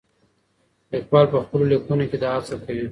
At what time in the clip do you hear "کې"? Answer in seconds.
2.09-2.17